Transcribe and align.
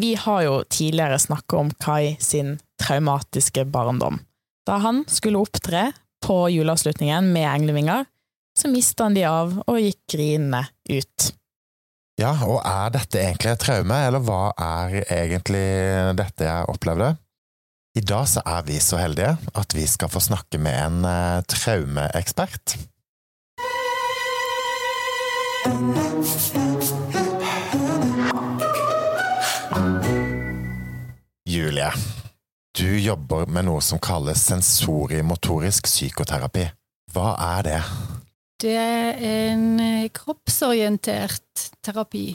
Vi 0.00 0.14
har 0.14 0.42
jo 0.42 0.62
tidligere 0.70 1.18
snakket 1.18 1.58
om 1.58 1.70
Kai 1.70 2.16
sin 2.20 2.58
traumatiske 2.82 3.64
barndom. 3.64 4.18
Da 4.66 4.80
han 4.82 5.04
skulle 5.08 5.38
opptre 5.38 5.92
på 6.24 6.48
juleavslutningen 6.50 7.32
med 7.32 7.48
englevinger, 7.48 8.04
så 8.58 8.68
mista 8.68 9.04
han 9.06 9.14
de 9.14 9.24
av 9.28 9.58
og 9.66 9.80
gikk 9.80 10.00
grinende 10.16 10.64
ut. 10.90 11.30
Ja, 12.20 12.32
og 12.46 12.60
er 12.62 12.92
dette 12.94 13.18
egentlig 13.18 13.52
et 13.54 13.62
traume, 13.62 13.98
eller 14.06 14.22
hva 14.22 14.54
er 14.54 15.00
egentlig 15.02 15.64
dette 16.18 16.46
jeg 16.46 16.70
opplevde? 16.70 17.14
I 17.98 18.02
dag 18.02 18.26
så 18.30 18.42
er 18.46 18.62
vi 18.66 18.78
så 18.82 18.98
heldige 18.98 19.36
at 19.54 19.74
vi 19.74 19.86
skal 19.90 20.10
få 20.10 20.22
snakke 20.22 20.58
med 20.62 20.74
en 20.74 21.06
uh, 21.06 21.42
traumeekspert. 21.50 22.78
Julie, 31.74 31.92
du 32.78 32.98
jobber 33.02 33.48
med 33.50 33.64
noe 33.66 33.80
som 33.82 33.98
kalles 33.98 34.44
sensorimotorisk 34.46 35.88
psykoterapi. 35.88 36.68
Hva 37.10 37.32
er 37.58 37.64
det? 37.66 37.78
Det 38.62 38.74
er 38.78 39.16
en 39.26 39.64
eh, 39.82 40.04
kroppsorientert 40.14 41.64
terapi. 41.82 42.28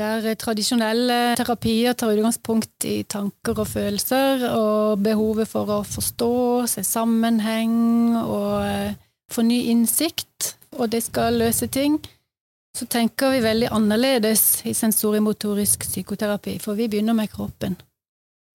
Der 0.00 0.26
tradisjonelle 0.34 1.36
terapier 1.38 1.94
tar 1.94 2.16
utgangspunkt 2.16 2.88
i 2.90 3.04
tanker 3.06 3.60
og 3.62 3.68
følelser, 3.70 4.42
og 4.58 5.04
behovet 5.04 5.46
for 5.52 5.70
å 5.70 5.84
forstå, 5.86 6.32
se 6.72 6.82
sammenheng 6.82 8.16
og 8.24 8.56
eh, 8.64 8.96
få 9.30 9.44
ny 9.46 9.60
innsikt, 9.70 10.56
og 10.80 10.90
det 10.96 11.04
skal 11.06 11.38
løse 11.44 11.70
ting. 11.70 12.00
Så 12.74 12.90
tenker 12.90 13.36
vi 13.36 13.46
veldig 13.46 13.70
annerledes 13.70 14.64
i 14.66 14.74
sensorimotorisk 14.74 15.86
psykoterapi, 15.86 16.56
for 16.58 16.74
vi 16.74 16.90
begynner 16.90 17.14
med 17.14 17.30
kroppen 17.30 17.78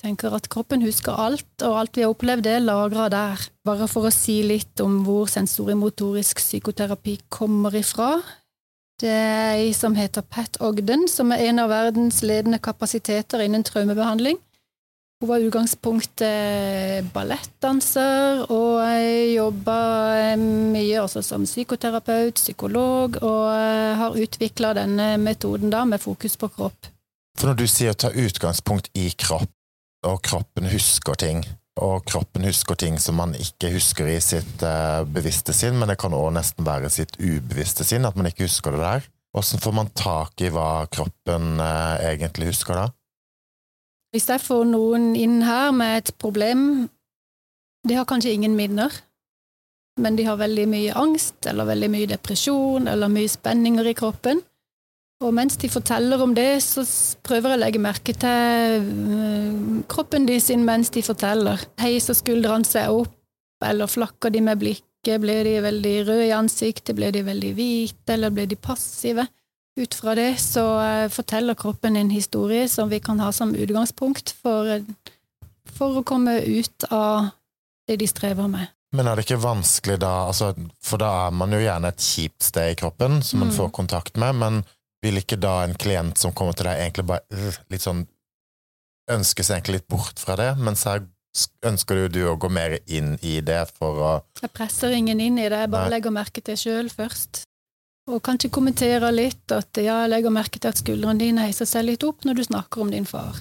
tenker 0.04 0.34
at 0.36 0.50
kroppen 0.52 0.84
husker 0.86 1.18
alt, 1.18 1.48
og 1.64 1.80
alt 1.80 1.98
vi 1.98 2.04
har 2.06 2.14
opplevd, 2.14 2.48
er 2.50 2.64
lagra 2.64 3.10
der. 3.14 3.46
Bare 3.66 3.88
for 3.92 4.08
å 4.08 4.14
si 4.14 4.42
litt 4.46 4.82
om 4.84 5.04
hvor 5.06 5.30
sensorimotorisk 5.32 6.42
psykoterapi 6.44 7.20
kommer 7.30 7.76
ifra. 7.78 8.18
Det 9.02 9.12
er 9.12 9.58
ei 9.60 9.72
som 9.76 9.96
heter 9.98 10.24
Pat 10.24 10.60
Ogden, 10.64 11.08
som 11.12 11.34
er 11.36 11.50
en 11.50 11.60
av 11.64 11.72
verdens 11.74 12.22
ledende 12.24 12.62
kapasiteter 12.64 13.44
innen 13.44 13.66
traumebehandling. 13.68 14.38
Hun 15.24 15.30
var 15.30 15.44
utgangspunktet 15.44 17.08
ballettdanser, 17.16 18.46
og 18.52 18.84
jobba 19.32 19.78
mye 20.40 21.00
også 21.02 21.24
som 21.24 21.46
psykoterapeut, 21.48 22.36
psykolog, 22.36 23.16
og 23.24 23.48
har 24.00 24.20
utvikla 24.20 24.74
denne 24.76 25.14
metoden 25.24 25.72
da 25.72 25.86
med 25.88 26.04
fokus 26.04 26.36
på 26.40 26.52
kropp. 26.56 26.92
For 27.40 27.52
når 27.52 27.60
du 27.60 27.68
sier 27.68 27.96
å 27.96 28.00
ta 28.00 28.12
utgangspunkt 28.12 28.92
i 28.96 29.10
kropp, 29.12 29.55
og 30.06 30.22
kroppen 30.26 30.70
husker 30.72 31.18
ting. 31.20 31.44
Og 31.76 32.06
kroppen 32.08 32.46
husker 32.48 32.78
ting 32.80 32.96
som 33.04 33.18
man 33.20 33.34
ikke 33.36 33.74
husker 33.74 34.08
i 34.08 34.20
sitt 34.24 34.64
uh, 34.64 35.04
bevisste 35.04 35.54
sinn, 35.56 35.76
men 35.80 35.92
det 35.92 35.98
kan 36.00 36.16
òg 36.16 36.30
nesten 36.38 36.68
være 36.68 36.92
sitt 36.94 37.18
ubevisste 37.20 37.84
sinn, 37.88 38.08
at 38.08 38.16
man 38.16 38.30
ikke 38.30 38.48
husker 38.48 38.76
det 38.76 38.84
der. 38.84 39.10
Åssen 39.36 39.60
får 39.60 39.76
man 39.76 39.92
tak 39.92 40.40
i 40.40 40.52
hva 40.54 40.86
kroppen 40.88 41.60
uh, 41.60 42.00
egentlig 42.00 42.54
husker 42.54 42.80
da? 42.80 42.86
Hvis 44.16 44.30
jeg 44.32 44.40
får 44.40 44.64
noen 44.70 45.12
inn 45.20 45.42
her 45.44 45.74
med 45.76 45.98
et 45.98 46.14
problem 46.22 46.88
De 47.86 47.98
har 47.98 48.08
kanskje 48.08 48.32
ingen 48.32 48.56
minner, 48.56 48.94
men 50.02 50.16
de 50.16 50.24
har 50.26 50.40
veldig 50.40 50.64
mye 50.72 50.94
angst, 50.98 51.36
eller 51.46 51.68
veldig 51.68 51.90
mye 51.94 52.08
depresjon, 52.10 52.88
eller 52.90 53.12
mye 53.12 53.30
spenninger 53.30 53.92
i 53.92 53.94
kroppen. 53.94 54.42
Og 55.24 55.32
mens 55.32 55.56
de 55.56 55.70
forteller 55.72 56.20
om 56.20 56.34
det, 56.36 56.60
så 56.64 56.84
prøver 57.24 57.54
jeg 57.54 57.58
å 57.58 57.62
legge 57.62 57.82
merke 57.82 58.16
til 58.20 58.90
øh, 59.16 59.78
kroppen 59.92 60.28
de 60.28 60.42
sin 60.44 60.66
mens 60.68 60.92
de 60.92 61.04
forteller. 61.06 61.62
Heiser 61.80 62.18
skuldrene 62.18 62.68
seg 62.68 62.92
opp, 62.92 63.16
eller 63.64 63.88
flakker 63.88 64.34
de 64.36 64.44
med 64.44 64.60
blikket? 64.60 65.22
Blir 65.22 65.46
de 65.48 65.56
veldig 65.64 65.96
røde 66.08 66.28
i 66.28 66.36
ansiktet? 66.36 66.96
Blir 66.98 67.16
de 67.16 67.24
veldig 67.24 67.54
hvite, 67.56 68.18
eller 68.18 68.34
blir 68.36 68.50
de 68.52 68.60
passive? 68.60 69.28
Ut 69.80 69.96
fra 69.96 70.16
det 70.16 70.38
så 70.40 70.64
uh, 70.80 71.12
forteller 71.12 71.56
kroppen 71.60 71.98
en 72.00 72.12
historie 72.12 72.68
som 72.72 72.92
vi 72.92 73.02
kan 73.04 73.20
ha 73.20 73.32
som 73.36 73.52
utgangspunkt 73.56 74.32
for, 74.40 74.80
for 75.76 76.00
å 76.00 76.06
komme 76.08 76.38
ut 76.44 76.88
av 76.92 77.32
det 77.88 78.00
de 78.02 78.08
strever 78.08 78.48
med. 78.52 78.72
Men 78.96 79.10
er 79.12 79.18
det 79.18 79.26
ikke 79.26 79.44
vanskelig 79.44 79.98
da, 80.00 80.14
altså, 80.30 80.54
for 80.84 81.02
da 81.02 81.12
er 81.26 81.36
man 81.36 81.52
jo 81.52 81.60
gjerne 81.60 81.92
et 81.92 82.04
kjipt 82.04 82.48
sted 82.48 82.72
i 82.72 82.78
kroppen 82.80 83.20
som 83.26 83.44
man 83.44 83.52
mm. 83.52 83.58
får 83.58 83.74
kontakt 83.76 84.20
med, 84.22 84.40
men 84.40 84.64
vil 85.06 85.22
ikke 85.22 85.40
da 85.42 85.62
en 85.64 85.78
klient 85.78 86.20
som 86.22 86.34
kommer 86.36 86.58
til 86.58 86.70
deg, 86.70 86.82
egentlig 86.84 87.08
bare 87.14 87.26
øh, 87.32 87.64
litt 87.74 87.86
sånn 87.86 88.06
Ønskes 89.06 89.52
egentlig 89.54 89.76
litt 89.76 89.92
bort 89.94 90.18
fra 90.18 90.34
det, 90.40 90.48
mens 90.58 90.82
her 90.90 91.04
ønsker 91.70 92.00
du, 92.00 92.06
du 92.10 92.22
å 92.26 92.38
gå 92.42 92.50
mer 92.50 92.80
inn 92.90 93.12
i 93.22 93.36
det 93.46 93.60
for 93.76 94.00
å 94.02 94.14
Jeg 94.42 94.50
presser 94.56 94.96
ingen 94.98 95.20
inn 95.22 95.38
i 95.38 95.46
det, 95.46 95.60
jeg 95.62 95.70
bare 95.70 95.92
Nei. 95.92 95.98
legger 95.98 96.16
merke 96.16 96.42
til 96.42 96.58
sjøl 96.58 96.90
først. 96.90 97.44
Og 98.10 98.22
kanskje 98.26 98.50
kommenterer 98.54 99.14
litt 99.14 99.54
at 99.54 99.78
ja, 99.82 100.04
jeg 100.04 100.12
legger 100.14 100.34
merke 100.34 100.62
til 100.62 100.72
at 100.72 100.82
skuldrene 100.82 101.22
dine 101.22 101.46
heiser 101.48 101.70
seg 101.70 101.88
litt 101.88 102.06
opp 102.06 102.26
når 102.26 102.40
du 102.40 102.44
snakker 102.48 102.82
om 102.82 102.94
din 102.94 103.08
far. 103.10 103.38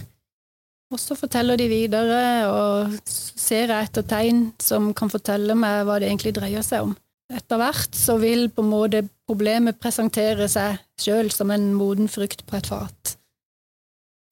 Og 0.93 1.01
så 1.01 1.17
forteller 1.19 1.59
de 1.59 1.67
videre, 1.69 2.21
og 2.49 2.93
ser 3.09 3.73
jeg 3.73 3.89
etter 3.89 4.05
tegn 4.09 4.47
som 4.63 4.93
kan 4.97 5.11
fortelle 5.13 5.57
meg 5.59 5.83
hva 5.89 5.99
det 6.01 6.11
egentlig 6.11 6.35
dreier 6.37 6.65
seg 6.65 6.91
om. 6.91 6.95
Etter 7.33 7.57
hvert 7.61 7.97
så 7.97 8.19
vil 8.21 8.51
på 8.53 8.63
en 8.65 8.73
måte 8.73 9.05
problemet 9.25 9.81
presentere 9.81 10.49
seg 10.51 10.77
sjøl 11.01 11.31
som 11.33 11.53
en 11.55 11.71
moden 11.77 12.11
frukt 12.13 12.45
på 12.45 12.59
et 12.59 12.69
fat. 12.69 13.15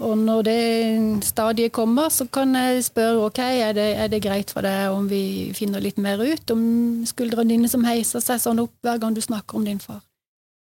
Og 0.03 0.19
når 0.19 0.43
det 0.47 1.25
stadiet 1.25 1.73
kommer, 1.73 2.11
så 2.11 2.27
kan 2.27 2.57
jeg 2.59 2.85
spørre 2.89 3.27
ok, 3.29 3.39
er 3.39 3.75
det, 3.77 3.89
er 4.03 4.09
det 4.11 4.23
greit 4.25 4.51
for 4.51 4.67
deg 4.67 4.91
om 4.91 5.07
vi 5.09 5.53
finner 5.55 5.83
litt 5.85 6.01
mer 6.03 6.21
ut 6.21 6.53
om 6.55 6.63
skuldrene 7.07 7.55
dine 7.55 7.71
som 7.71 7.87
heiser 7.87 8.25
seg 8.25 8.41
sånn 8.43 8.63
opp 8.65 8.75
hver 8.83 8.99
gang 9.03 9.15
du 9.15 9.23
snakker 9.23 9.61
om 9.61 9.67
din 9.69 9.81
far. 9.83 10.03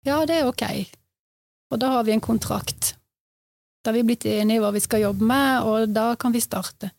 Ja, 0.07 0.21
det 0.29 0.39
er 0.39 0.47
ok. 0.47 0.63
Og 1.73 1.81
da 1.81 1.91
har 1.97 2.05
vi 2.07 2.13
en 2.15 2.23
kontrakt. 2.23 2.93
Da 3.83 3.91
har 3.91 3.99
vi 3.99 4.05
blitt 4.07 4.25
enige 4.29 4.61
i 4.61 4.63
hva 4.63 4.71
vi 4.73 4.83
skal 4.83 5.03
jobbe 5.03 5.27
med, 5.27 5.67
og 5.67 5.91
da 5.93 6.13
kan 6.19 6.33
vi 6.33 6.43
starte. 6.43 6.93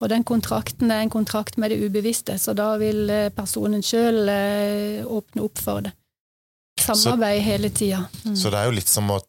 Og 0.00 0.08
den 0.08 0.24
kontrakten 0.24 0.90
er 0.90 1.04
en 1.04 1.12
kontrakt 1.12 1.58
med 1.60 1.72
det 1.72 1.80
ubevisste, 1.84 2.38
så 2.40 2.54
da 2.56 2.72
vil 2.80 3.10
eh, 3.12 3.28
personen 3.36 3.82
sjøl 3.84 4.22
eh, 4.32 5.04
åpne 5.04 5.44
opp 5.44 5.60
for 5.60 5.84
det. 5.84 5.92
Samarbeid 6.80 7.42
så, 7.42 7.44
hele 7.44 7.70
tida. 7.70 8.00
Mm. 8.24 8.36
Så 8.36 8.52
det 8.52 8.60
er 8.60 8.70
jo 8.70 8.76
litt 8.78 8.88
som 8.88 9.12
å 9.12 9.20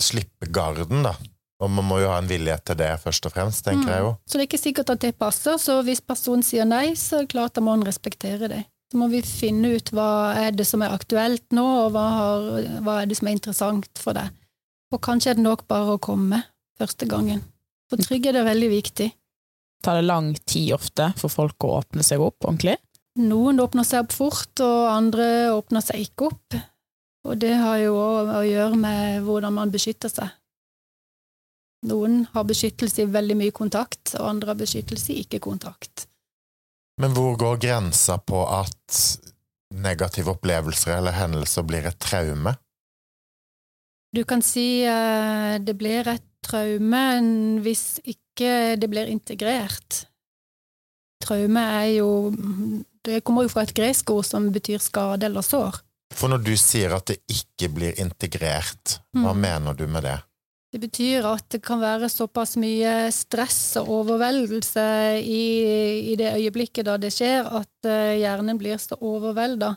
slippe 0.00 0.46
garden, 0.54 1.02
da. 1.08 1.16
Og 1.60 1.68
man 1.68 1.84
må 1.84 1.98
jo 2.00 2.08
ha 2.08 2.20
en 2.22 2.28
vilje 2.30 2.54
til 2.64 2.78
det, 2.80 2.92
først 3.02 3.26
og 3.28 3.34
fremst, 3.34 3.64
tenker 3.66 3.84
mm. 3.84 3.92
jeg 3.92 4.04
jo. 4.06 4.12
Så 4.24 4.38
det 4.38 4.44
er 4.44 4.48
ikke 4.48 4.62
sikkert 4.62 4.92
at 4.94 5.02
det 5.02 5.16
passer, 5.20 5.58
så 5.60 5.80
hvis 5.84 6.00
personen 6.00 6.46
sier 6.46 6.68
nei, 6.68 6.94
så 6.96 7.18
er 7.18 7.26
det 7.26 7.34
klart 7.34 7.58
da 7.58 7.64
må 7.64 7.74
man 7.74 7.88
respektere 7.88 8.48
det. 8.52 8.62
Så 8.90 8.98
må 8.98 9.10
vi 9.10 9.20
finne 9.26 9.74
ut 9.76 9.92
hva 9.94 10.10
er 10.40 10.54
det 10.56 10.66
som 10.66 10.82
er 10.82 10.94
aktuelt 10.94 11.44
nå, 11.54 11.66
og 11.84 11.92
hva, 11.94 12.06
har, 12.16 12.48
hva 12.86 12.96
er 13.02 13.10
det 13.10 13.18
som 13.18 13.28
er 13.30 13.36
interessant 13.36 14.02
for 14.02 14.16
deg. 14.16 14.32
Og 14.90 15.02
kanskje 15.04 15.34
er 15.34 15.38
det 15.38 15.46
nok 15.46 15.66
bare 15.70 15.94
å 15.94 16.02
komme 16.02 16.40
første 16.80 17.06
gangen. 17.10 17.44
For 17.90 18.00
trygg 18.02 18.30
er 18.30 18.38
det 18.38 18.46
veldig 18.46 18.70
viktig. 18.72 19.10
Tar 19.84 20.00
det 20.00 20.08
lang 20.08 20.34
tid 20.44 20.74
ofte 20.76 21.12
for 21.16 21.32
folk 21.32 21.64
å 21.64 21.78
åpne 21.78 22.04
seg 22.04 22.20
opp 22.20 22.44
ordentlig? 22.44 22.76
Noen 23.20 23.60
åpner 23.60 23.86
seg 23.86 24.04
opp 24.04 24.12
fort, 24.14 24.52
og 24.62 24.90
andre 24.92 25.24
åpner 25.54 25.84
seg 25.84 26.04
ikke 26.04 26.28
opp. 26.30 26.58
Og 27.28 27.40
det 27.40 27.54
har 27.60 27.80
jo 27.82 27.96
òg 28.00 28.30
å 28.38 28.44
gjøre 28.46 28.76
med 28.80 29.24
hvordan 29.26 29.56
man 29.56 29.72
beskytter 29.72 30.12
seg. 30.12 30.30
Noen 31.88 32.26
har 32.34 32.44
beskyttelse 32.44 33.04
i 33.04 33.10
veldig 33.10 33.36
mye 33.40 33.56
kontakt, 33.56 34.14
og 34.18 34.28
andre 34.28 34.52
har 34.52 34.60
beskyttelse 34.60 35.14
i 35.14 35.22
ikke 35.24 35.40
kontakt. 35.42 36.06
Men 37.00 37.14
hvor 37.16 37.36
går 37.40 37.60
grensa 37.62 38.18
på 38.20 38.42
at 38.52 38.98
negative 39.72 40.34
opplevelser 40.34 40.98
eller 40.98 41.16
hendelser 41.16 41.64
blir 41.64 41.88
et 41.88 42.00
traume? 42.02 42.52
Du 44.12 44.24
kan 44.28 44.42
si 44.42 44.82
eh, 44.84 45.56
det 45.62 45.76
blir 45.78 46.08
et 46.10 46.26
traume 46.44 47.04
hvis 47.64 48.00
ikke 48.02 48.29
det 48.48 48.88
blir 48.90 49.10
integrert. 49.10 50.04
Traume 51.20 51.62
er 51.82 51.90
jo 51.98 52.10
Det 53.04 53.22
kommer 53.24 53.46
jo 53.46 53.52
fra 53.52 53.64
et 53.64 53.74
gresk 53.76 54.10
ord 54.12 54.26
som 54.28 54.50
betyr 54.52 54.80
skade 54.82 55.28
eller 55.28 55.44
sår. 55.44 55.78
For 56.12 56.28
når 56.32 56.42
du 56.44 56.52
sier 56.58 56.92
at 56.92 57.06
det 57.08 57.20
ikke 57.30 57.70
blir 57.72 58.00
integrert, 58.02 58.98
hva 59.14 59.32
mm. 59.32 59.40
mener 59.40 59.78
du 59.78 59.86
med 59.88 60.04
det? 60.04 60.18
Det 60.70 60.78
betyr 60.78 61.26
at 61.26 61.46
det 61.50 61.62
kan 61.66 61.80
være 61.82 62.10
såpass 62.10 62.54
mye 62.60 63.08
stress 63.14 63.78
og 63.80 63.88
overveldelse 64.02 64.84
i, 65.18 65.44
i 66.12 66.18
det 66.18 66.34
øyeblikket 66.36 66.86
da 66.86 66.98
det 67.00 67.10
skjer, 67.14 67.42
at 67.42 67.88
uh, 67.88 68.12
hjernen 68.14 68.58
blir 68.58 68.78
så 68.78 68.98
overvelda 69.00 69.72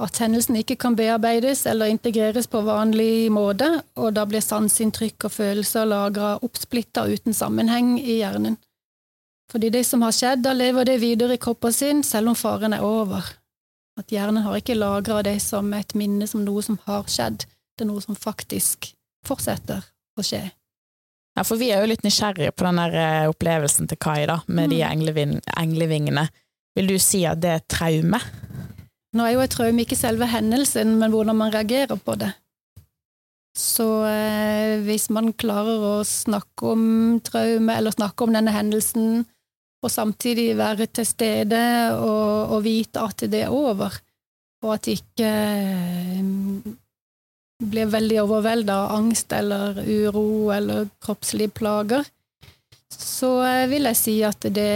at 0.00 0.18
hendelsen 0.22 0.56
ikke 0.56 0.76
kan 0.80 0.96
bearbeides 0.96 1.66
eller 1.68 1.90
integreres 1.92 2.48
på 2.50 2.62
vanlig 2.64 3.30
måte, 3.32 3.68
og 4.00 4.14
da 4.16 4.24
blir 4.28 4.42
sanseinntrykk 4.44 5.28
og 5.28 5.34
følelser 5.34 5.88
lagra 5.88 6.36
oppsplitta 6.44 7.04
uten 7.10 7.36
sammenheng 7.36 7.98
i 8.00 8.20
hjernen. 8.20 8.56
Fordi 9.50 9.70
det 9.74 9.84
som 9.86 10.02
har 10.06 10.14
skjedd, 10.14 10.44
da 10.46 10.54
lever 10.54 10.86
det 10.86 11.00
videre 11.02 11.34
i 11.36 11.42
kroppen 11.42 11.74
sin 11.74 12.02
selv 12.06 12.32
om 12.32 12.38
faren 12.38 12.72
er 12.76 12.84
over. 12.86 13.26
At 13.98 14.12
hjernen 14.14 14.44
har 14.46 14.56
ikke 14.60 14.78
lagra 14.78 15.20
det 15.26 15.40
som 15.42 15.72
et 15.76 15.92
minne 15.98 16.28
som 16.30 16.44
noe 16.46 16.62
som 16.62 16.78
har 16.86 17.04
skjedd, 17.10 17.44
det 17.76 17.84
er 17.84 17.90
noe 17.90 18.00
som 18.04 18.16
faktisk 18.16 18.92
fortsetter 19.26 19.82
å 20.16 20.24
skje. 20.24 20.44
Ja, 21.36 21.44
for 21.46 21.60
vi 21.60 21.70
er 21.72 21.82
jo 21.82 21.90
litt 21.90 22.04
nysgjerrige 22.06 22.54
på 22.56 22.66
den 22.66 22.80
der 22.80 22.96
eh, 23.00 23.28
opplevelsen 23.30 23.90
til 23.90 23.98
Kai, 24.00 24.24
da, 24.30 24.40
med 24.46 24.70
de 24.72 24.80
Mm. 24.80 25.10
de 25.14 25.40
englevingene. 25.56 26.28
Vil 26.76 26.86
du 26.86 26.98
si 26.98 27.24
at 27.26 27.40
det 27.42 27.50
er 27.50 27.66
traume? 27.68 28.20
Nå 29.16 29.26
er 29.26 29.34
jo 29.34 29.42
et 29.42 29.50
traume 29.50 29.82
ikke 29.82 29.98
selve 29.98 30.28
hendelsen, 30.30 30.94
men 31.00 31.10
hvordan 31.10 31.38
man 31.38 31.52
reagerer 31.54 31.98
på 31.98 32.14
det. 32.20 32.30
Så 33.56 33.86
eh, 34.06 34.78
hvis 34.86 35.08
man 35.10 35.32
klarer 35.34 35.82
å 35.82 35.94
snakke 36.06 36.74
om 36.76 36.84
traume, 37.26 37.74
eller 37.74 37.94
snakke 37.94 38.26
om 38.26 38.36
denne 38.36 38.54
hendelsen, 38.54 39.24
og 39.80 39.90
samtidig 39.90 40.52
være 40.58 40.86
til 40.92 41.08
stede 41.08 41.62
og, 41.96 42.54
og 42.54 42.62
vite 42.66 43.02
at 43.02 43.24
det 43.32 43.46
er 43.46 43.54
over, 43.54 43.96
og 44.60 44.74
at 44.76 44.86
det 44.86 44.98
ikke 45.00 45.26
eh, 45.26 46.22
blir 47.60 47.90
veldig 47.92 48.20
overvelda 48.22 48.76
av 48.84 48.94
angst 48.98 49.32
eller 49.36 49.80
uro 49.84 50.52
eller 50.54 50.88
kroppslige 51.02 51.52
plager, 51.56 52.06
så 52.92 53.32
eh, 53.48 53.66
vil 53.72 53.88
jeg 53.90 53.98
si 53.98 54.16
at 54.26 54.46
det 54.54 54.70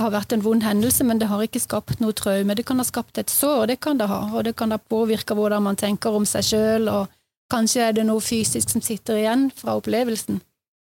har 0.00 0.10
vært 0.10 0.34
en 0.34 0.42
vond 0.42 0.64
hendelse, 0.64 1.04
men 1.06 1.20
det 1.20 1.28
har 1.30 1.42
ikke 1.44 1.62
skapt 1.62 2.00
noe 2.02 2.14
traume. 2.16 2.56
Det 2.58 2.64
kan 2.66 2.80
ha 2.82 2.86
skapt 2.86 3.20
et 3.20 3.30
sår, 3.30 3.68
det 3.70 3.78
kan 3.84 4.00
det 4.00 4.08
ha, 4.10 4.24
og 4.32 4.46
det 4.46 4.56
kan 4.58 4.74
ha 4.74 4.78
påvirka 4.78 5.36
hvordan 5.38 5.62
man 5.68 5.78
tenker 5.78 6.16
om 6.16 6.26
seg 6.26 6.48
sjøl, 6.48 6.90
og 6.90 7.12
kanskje 7.52 7.86
er 7.88 7.94
det 8.00 8.06
noe 8.08 8.22
fysisk 8.24 8.74
som 8.74 8.82
sitter 8.82 9.22
igjen 9.22 9.48
fra 9.54 9.76
opplevelsen. 9.78 10.40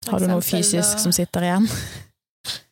Har 0.09 0.21
du 0.21 0.27
noe 0.29 0.45
fysisk 0.45 1.01
som 1.01 1.13
sitter 1.15 1.45
igjen? 1.45 1.69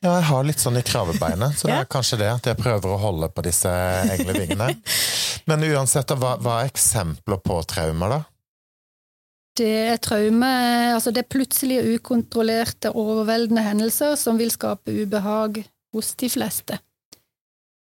Ja, 0.04 0.18
jeg 0.20 0.26
har 0.30 0.44
litt 0.46 0.62
sånn 0.62 0.78
i 0.78 0.86
kravebeinet, 0.86 1.58
så 1.58 1.68
det 1.70 1.80
er 1.84 1.90
kanskje 1.90 2.22
det 2.22 2.30
at 2.34 2.50
jeg 2.50 2.62
prøver 2.62 2.94
å 2.94 3.02
holde 3.02 3.30
på 3.34 3.46
disse 3.46 3.72
englevingene. 4.18 4.74
Men 5.50 5.66
uansett, 5.70 6.14
hva, 6.18 6.38
hva 6.42 6.62
er 6.62 6.72
eksempler 6.72 7.42
på 7.46 7.60
traumer, 7.70 8.18
da? 8.18 8.22
Det 9.54 9.74
er 9.92 10.00
traume, 10.02 10.50
altså 10.96 11.12
det 11.14 11.28
er 11.28 11.30
plutselige, 11.30 11.98
ukontrollerte, 12.00 12.90
overveldende 12.98 13.62
hendelser 13.62 14.16
som 14.18 14.40
vil 14.42 14.50
skape 14.50 14.90
ubehag 15.04 15.60
hos 15.94 16.14
de 16.20 16.30
fleste. 16.30 16.80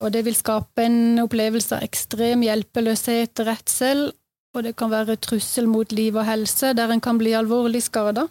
Og 0.03 0.13
det 0.13 0.23
vil 0.27 0.35
skape 0.37 0.83
en 0.85 1.19
opplevelse 1.23 1.79
av 1.79 1.85
ekstrem 1.87 2.43
hjelpeløshet 2.45 3.41
og 3.41 3.47
redsel, 3.49 4.03
og 4.55 4.63
det 4.65 4.75
kan 4.77 4.91
være 4.93 5.17
trussel 5.21 5.67
mot 5.69 5.91
liv 5.93 6.15
og 6.17 6.25
helse, 6.25 6.73
der 6.77 6.93
en 6.93 7.01
kan 7.01 7.17
bli 7.17 7.33
alvorlig 7.37 7.81
skada. 7.85 8.27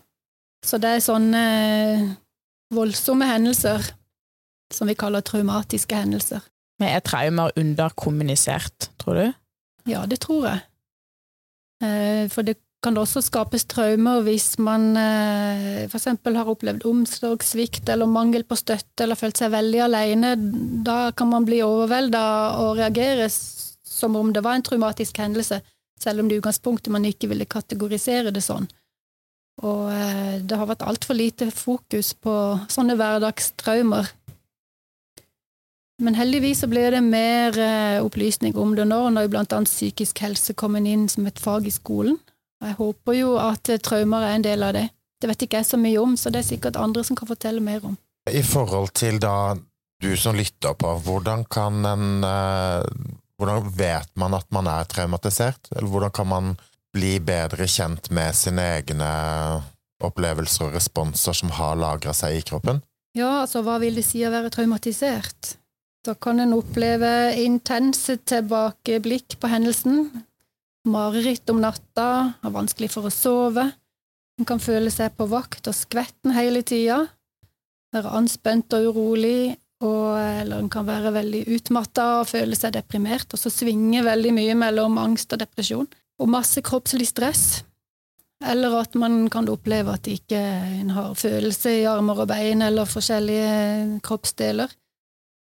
Så 0.67 0.79
det 0.83 0.97
er 0.97 1.03
sånne 1.05 1.43
voldsomme 2.75 3.27
hendelser 3.29 3.83
som 4.75 4.89
vi 4.91 4.97
kaller 4.99 5.23
traumatiske 5.23 5.95
hendelser. 5.95 6.43
Men 6.81 6.95
er 6.97 7.03
traumer 7.07 7.55
underkommunisert, 7.57 8.91
tror 9.01 9.21
du? 9.21 9.27
Ja, 9.87 10.03
det 10.07 10.21
tror 10.25 10.49
jeg. 10.49 10.65
Eh, 11.83 12.27
For 12.33 12.43
det 12.43 12.59
kan 12.87 12.95
det 12.95 13.03
også 13.03 13.25
skapes 13.27 13.65
traumer 13.67 14.21
hvis 14.23 14.53
man 14.63 14.93
f.eks. 14.95 15.91
for 15.91 15.99
eksempel 15.99 16.37
har 16.39 16.51
opplevd 16.53 16.87
omsorgssvikt 16.87 17.91
eller 17.91 18.07
mangel 18.07 18.47
på 18.47 18.55
støtte 18.61 19.03
eller 19.03 19.19
følt 19.19 19.41
seg 19.41 19.51
veldig 19.51 19.81
alene. 19.89 20.35
Da 20.87 21.11
kan 21.11 21.33
man 21.33 21.49
bli 21.49 21.65
overvelda 21.67 22.23
og 22.63 22.77
reagere 22.79 23.27
som 23.97 24.15
om 24.17 24.31
det 24.33 24.45
var 24.47 24.55
en 24.55 24.63
traumatisk 24.63 25.19
hendelse, 25.19 25.61
selv 25.99 26.23
om 26.23 26.29
det 26.29 26.37
i 26.37 26.43
utgangspunktet 26.43 26.93
man 26.95 27.09
ikke 27.09 27.31
ville 27.33 27.49
kategorisere 27.49 28.31
det 28.35 28.45
sånn. 28.45 28.69
Og 29.65 29.89
eh, 29.91 30.37
det 30.45 30.59
har 30.61 30.69
vært 30.69 30.85
altfor 30.87 31.17
lite 31.17 31.49
fokus 31.55 32.13
på 32.15 32.37
sånne 32.73 32.95
hverdagstraumer. 33.01 34.13
Men 36.05 36.19
heldigvis 36.19 36.61
så 36.61 36.69
blir 36.69 36.93
det 36.93 37.03
mer 37.03 37.57
eh, 37.57 38.05
opplysning 38.05 38.57
om 38.61 38.75
det 38.77 38.85
nå, 38.91 39.01
når 39.17 39.31
bl.a. 39.33 39.61
psykisk 39.65 40.21
helse 40.27 40.53
kommer 40.55 40.85
inn 40.85 41.09
som 41.09 41.27
et 41.27 41.41
fag 41.41 41.67
i 41.67 41.73
skolen. 41.73 42.21
Og 42.63 42.69
jeg 42.71 42.79
håper 42.81 43.19
jo 43.19 43.37
at 43.41 43.73
eh, 43.73 43.81
traumer 43.83 44.27
er 44.27 44.37
en 44.37 44.47
del 44.47 44.65
av 44.67 44.75
det. 44.77 44.89
Det 45.21 45.31
vet 45.31 45.47
ikke 45.47 45.63
jeg 45.63 45.69
så 45.71 45.81
mye 45.81 46.01
om, 46.01 46.17
så 46.21 46.33
det 46.33 46.43
er 46.43 46.51
sikkert 46.51 46.79
andre 46.81 47.05
som 47.07 47.17
kan 47.17 47.29
fortelle 47.29 47.63
mer 47.65 47.85
om. 47.89 47.97
I 48.31 48.43
forhold 48.45 48.93
til 48.99 49.21
da 49.23 49.57
du 50.03 50.11
som 50.21 50.37
lytter 50.37 50.75
på, 50.77 50.97
hvordan 51.07 51.47
kan 51.51 51.85
en 51.93 52.25
eh, 52.25 53.15
Hvordan 53.37 53.67
vet 53.77 54.09
man 54.17 54.33
at 54.33 54.47
man 54.49 54.65
er 54.65 54.87
traumatisert? 54.89 55.69
Eller 55.77 55.91
hvordan 55.93 56.13
kan 56.17 56.29
man 56.31 56.47
bli 56.97 57.19
bedre 57.21 57.67
kjent 57.69 58.09
med 58.09 58.33
sine 58.33 58.63
egne 58.79 59.09
opplevelser 60.01 60.71
og 60.71 60.79
responser 60.79 61.37
som 61.37 61.53
har 61.59 61.77
lagra 61.77 62.15
seg 62.17 62.39
i 62.39 62.47
kroppen? 62.49 62.81
Ja, 63.13 63.43
altså 63.43 63.61
hva 63.65 63.77
vil 63.83 64.01
det 64.01 64.07
si 64.09 64.23
å 64.25 64.33
være 64.33 64.49
traumatisert? 64.55 65.53
Da 66.07 66.15
kan 66.15 66.41
en 66.41 66.55
oppleve 66.57 67.35
intense 67.43 68.17
tilbakeblikk 68.25 69.37
på 69.43 69.53
hendelsen, 69.53 70.07
mareritt 70.89 71.51
om 71.51 71.61
natta, 71.63 72.09
har 72.43 72.55
vanskelig 72.55 72.91
for 72.95 73.09
å 73.09 73.13
sove. 73.13 73.67
En 74.37 74.49
kan 74.49 74.61
føle 74.61 74.91
seg 74.93 75.15
på 75.17 75.29
vakt 75.31 75.69
og 75.69 75.77
skvetten 75.77 76.35
hele 76.37 76.63
tida, 76.67 77.05
være 77.95 78.13
anspent 78.19 78.75
og 78.77 78.91
urolig, 78.91 79.57
og, 79.85 80.17
eller 80.17 80.63
en 80.63 80.71
kan 80.73 80.87
være 80.89 81.13
veldig 81.13 81.43
utmatta 81.57 82.07
og 82.23 82.31
føle 82.31 82.57
seg 82.57 82.75
deprimert, 82.77 83.29
og 83.33 83.41
så 83.41 83.53
svinge 83.53 84.05
veldig 84.07 84.33
mye 84.37 84.57
mellom 84.59 84.97
angst 85.01 85.35
og 85.37 85.43
depresjon. 85.43 85.89
Og 86.17 86.31
masse 86.33 86.63
kroppslig 86.65 87.11
stress. 87.11 87.45
Eller 88.45 88.73
at 88.79 88.97
man 88.97 89.27
kan 89.33 89.49
oppleve 89.53 89.93
at 89.97 90.09
ikke 90.09 90.39
en 90.81 90.93
har 90.97 91.17
følelse 91.17 91.73
i 91.81 91.87
armer 91.89 92.23
og 92.25 92.31
bein 92.31 92.65
eller 92.65 92.89
forskjellige 92.89 94.01
kroppsdeler, 94.05 94.73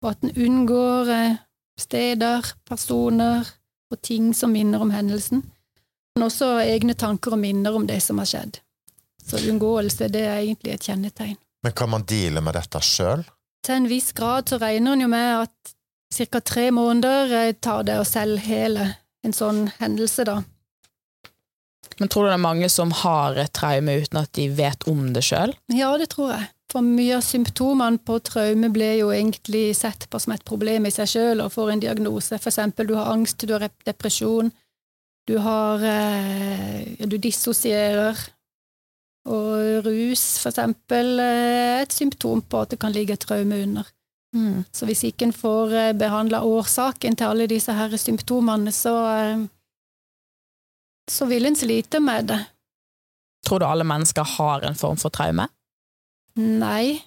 og 0.02 0.10
at 0.10 0.24
en 0.26 0.34
unngår 0.44 1.12
eh, 1.12 1.40
steder, 1.80 2.48
personer 2.68 3.48
og 3.92 4.02
ting 4.02 4.32
som 4.36 4.52
minner 4.54 4.82
om 4.82 4.92
hendelsen, 4.94 5.44
men 6.14 6.26
også 6.26 6.54
egne 6.64 6.94
tanker 6.98 7.36
og 7.36 7.40
minner 7.42 7.76
om 7.76 7.86
det 7.88 8.00
som 8.04 8.20
har 8.20 8.28
skjedd. 8.28 8.58
Så 9.22 9.38
unngåelse, 9.48 10.08
det 10.12 10.24
er 10.26 10.40
egentlig 10.40 10.74
et 10.74 10.88
kjennetegn. 10.88 11.38
Men 11.62 11.72
kan 11.78 11.90
man 11.92 12.04
deale 12.08 12.42
med 12.42 12.56
dette 12.58 12.80
sjøl? 12.82 13.22
Til 13.62 13.78
en 13.78 13.86
viss 13.90 14.10
grad 14.16 14.50
så 14.50 14.58
regner 14.58 14.96
en 14.96 15.04
jo 15.04 15.10
med 15.12 15.44
at 15.44 15.74
ca. 16.12 16.40
tre 16.40 16.70
måneder 16.74 17.32
eh, 17.38 17.52
tar 17.54 17.86
det 17.86 18.00
å 18.00 18.08
hele 18.42 18.88
en 19.22 19.32
sånn 19.36 19.68
hendelse, 19.78 20.26
da. 20.26 20.42
Men 22.00 22.08
tror 22.10 22.24
du 22.24 22.32
det 22.32 22.38
er 22.38 22.42
mange 22.42 22.68
som 22.72 22.90
har 23.02 23.36
et 23.38 23.52
traume 23.54 23.94
uten 24.02 24.18
at 24.22 24.32
de 24.34 24.48
vet 24.50 24.88
om 24.90 25.12
det 25.14 25.22
sjøl? 25.26 25.54
Ja, 25.70 25.92
det 26.00 26.10
tror 26.14 26.32
jeg. 26.34 26.48
For 26.72 26.84
mye 26.84 27.18
av 27.18 27.24
symptomene 27.26 28.00
på 28.00 28.16
traume 28.24 28.70
ble 28.72 28.94
jo 29.02 29.10
egentlig 29.12 29.74
sett 29.76 30.06
på 30.08 30.20
som 30.22 30.32
et 30.32 30.44
problem 30.48 30.88
i 30.88 30.92
seg 30.94 31.10
sjøl, 31.10 31.42
og 31.44 31.52
får 31.52 31.74
en 31.74 31.82
diagnose. 31.84 32.38
For 32.40 32.48
eksempel 32.48 32.88
du 32.88 32.94
har 32.96 33.10
angst, 33.12 33.44
du 33.44 33.52
har 33.52 33.68
depresjon, 33.84 34.48
du 35.28 35.36
har 35.38 35.84
eh, 35.86 37.06
Du 37.06 37.18
dissosierer. 37.18 38.18
Og 39.28 39.84
rus, 39.86 40.40
for 40.42 40.50
eksempel, 40.50 41.18
eh, 41.20 41.78
er 41.78 41.82
et 41.84 41.92
symptom 41.94 42.40
på 42.42 42.64
at 42.64 42.72
det 42.72 42.80
kan 42.82 42.94
ligge 42.94 43.14
et 43.14 43.22
traume 43.22 43.60
under. 43.62 43.86
Mm. 44.34 44.64
Så 44.72 44.88
hvis 44.88 45.04
ikke 45.04 45.28
en 45.28 45.36
får 45.36 45.92
behandla 46.00 46.40
årsaken 46.42 47.14
til 47.20 47.28
alle 47.28 47.46
disse 47.46 47.72
her 47.76 47.92
symptomene, 48.00 48.72
så 48.72 48.96
eh, 49.12 49.44
så 51.10 51.26
vil 51.26 51.46
en 51.46 51.56
slite 51.56 52.00
med 52.00 52.30
det. 52.30 52.40
Tror 53.46 53.58
du 53.58 53.66
alle 53.66 53.84
mennesker 53.84 54.24
har 54.38 54.64
en 54.66 54.78
form 54.78 54.96
for 54.96 55.10
traume? 55.10 55.48
Nei, 56.40 57.02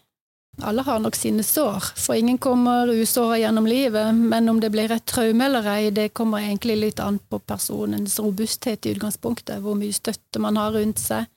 alle 0.62 0.84
har 0.88 1.00
nok 1.04 1.16
sine 1.18 1.44
sår, 1.44 1.84
for 2.00 2.16
ingen 2.16 2.38
kommer 2.38 2.88
usåra 2.88 3.38
gjennom 3.38 3.68
livet, 3.68 4.16
men 4.16 4.50
om 4.50 4.60
det 4.62 4.70
blir 4.72 4.92
et 4.94 5.06
traume 5.10 5.48
eller 5.50 5.68
ei, 5.68 5.90
det 5.92 6.14
kommer 6.16 6.46
egentlig 6.46 6.78
litt 6.80 7.02
an 7.04 7.18
på 7.20 7.40
personens 7.44 8.20
robusthet 8.22 8.86
i 8.86 8.94
utgangspunktet, 8.96 9.60
hvor 9.64 9.76
mye 9.80 9.96
støtte 9.96 10.40
man 10.40 10.60
har 10.62 10.72
rundt 10.78 11.02
seg, 11.02 11.28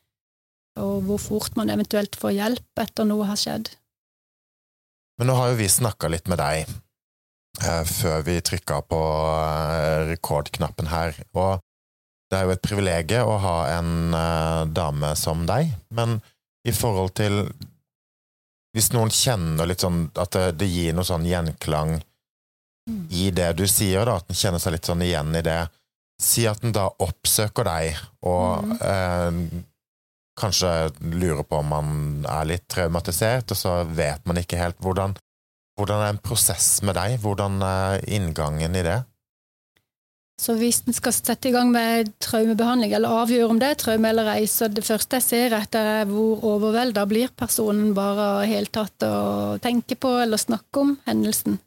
og 0.79 1.03
hvor 1.09 1.19
fort 1.19 1.57
man 1.59 1.73
eventuelt 1.75 2.15
får 2.19 2.37
hjelp 2.37 2.83
etter 2.85 3.09
noe 3.09 3.27
har 3.27 3.41
skjedd. 3.41 3.73
Men 5.19 5.33
nå 5.33 5.39
har 5.41 5.51
jo 5.51 5.59
vi 5.59 5.71
snakka 5.73 6.13
litt 6.13 6.29
med 6.31 6.39
deg 6.39 6.69
eh, 6.69 7.85
før 7.89 8.23
vi 8.29 8.39
trykka 8.45 8.85
på 8.87 9.01
eh, 9.33 10.05
rekordknappen 10.13 10.93
her, 10.93 11.17
og 11.35 11.65
det 12.31 12.39
er 12.39 12.47
jo 12.47 12.55
et 12.55 12.63
privilegium 12.63 13.33
å 13.33 13.41
ha 13.43 13.59
en 13.81 14.15
eh, 14.15 14.63
dame 14.77 15.15
som 15.19 15.43
deg, 15.49 15.73
men 15.91 16.21
i 16.69 16.75
forhold 16.77 17.17
til 17.19 17.49
Hvis 18.77 18.93
noen 18.93 19.13
kjenner 19.15 19.69
litt 19.69 19.83
sånn 19.85 20.07
at 20.21 20.35
det, 20.37 20.45
det 20.61 20.69
gir 20.69 20.97
noe 20.97 21.09
sånn 21.09 21.27
gjenklang 21.27 21.97
i 23.13 23.29
det 23.35 23.53
du 23.59 23.67
sier, 23.69 24.05
da, 24.09 24.17
at 24.17 24.29
en 24.29 24.39
kjenner 24.39 24.63
seg 24.63 24.77
litt 24.77 24.89
sånn 24.89 25.05
igjen 25.05 25.35
i 25.37 25.45
det, 25.45 25.61
si 26.23 26.47
at 26.49 26.65
en 26.65 26.75
da 26.75 26.89
oppsøker 27.05 27.69
deg 27.69 27.99
og 28.27 28.73
eh, 28.83 29.41
kanskje 30.39 30.73
lurer 31.03 31.45
på 31.47 31.61
om 31.61 31.73
man 31.73 31.91
er 32.29 32.49
litt 32.49 32.67
traumatisert, 32.71 33.53
og 33.53 33.61
så 33.61 33.75
vet 33.85 34.25
man 34.29 34.41
ikke 34.41 34.61
helt 34.61 34.81
hvordan 34.83 35.17
hvordan 35.79 36.01
er 36.03 36.11
en 36.11 36.19
prosess 36.19 36.81
med 36.83 36.97
deg? 36.99 37.21
Hvordan 37.23 37.61
er 37.63 38.01
inngangen 38.11 38.75
i 38.75 38.83
det? 38.83 38.99
Så 40.39 40.55
hvis 40.55 40.85
en 40.87 40.95
skal 40.95 41.15
sette 41.17 41.51
i 41.51 41.53
gang 41.55 41.73
med 41.75 42.13
traumebehandling, 42.23 42.93
eller 42.95 43.23
avgjøre 43.25 43.49
om 43.51 43.59
det 43.59 43.73
er 43.73 43.79
traume 43.81 44.13
eller 44.13 44.31
ei, 44.37 44.45
så 44.47 44.69
det 44.71 44.85
første 44.87 45.19
jeg 45.19 45.27
ser 45.27 45.57
etter, 45.59 45.89
er 46.03 46.11
hvor 46.11 46.45
overvelda 46.55 47.03
blir 47.11 47.33
personen 47.35 47.91
bare 47.97 48.47
helt 48.47 48.71
tatt 48.77 49.03
å 49.03 49.59
tenke 49.63 49.99
på 49.99 50.15
eller 50.23 50.39
snakke 50.39 50.85
om 50.85 50.95
hendelsen. 51.09 51.59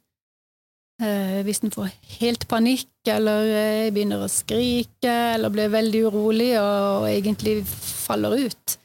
Eh, 1.01 1.41
hvis 1.43 1.63
en 1.65 1.73
får 1.73 1.89
helt 2.21 2.47
panikk, 2.47 2.87
eller 3.11 3.51
eh, 3.57 3.91
begynner 3.91 4.23
å 4.23 4.31
skrike, 4.31 5.15
eller 5.35 5.51
blir 5.51 5.71
veldig 5.73 6.05
urolig 6.07 6.51
og, 6.61 7.01
og 7.01 7.07
egentlig 7.11 7.59
faller 7.67 8.37
ut, 8.47 8.77